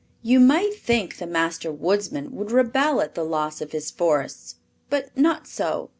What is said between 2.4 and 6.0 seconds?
rebel at the loss of his forests; but not so.